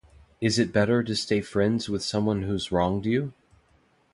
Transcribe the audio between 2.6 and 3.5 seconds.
wronged you?”